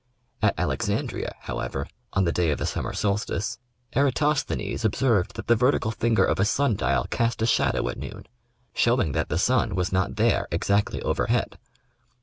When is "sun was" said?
9.37-9.91